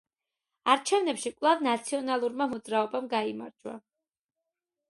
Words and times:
არჩევნებში 0.73 1.33
კვლავ 1.41 1.61
„ნაციონალურმა 1.67 2.49
მოძრაობამ“ 2.55 3.13
გაიმარჯვა. 3.15 3.79